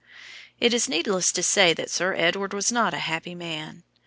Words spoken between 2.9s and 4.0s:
a happy man.